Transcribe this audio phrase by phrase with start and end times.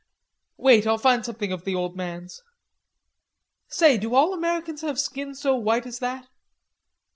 [0.57, 2.41] "Wait, I'll find something of the old man's.
[3.67, 6.27] Say, do all Americans have skin so white as that?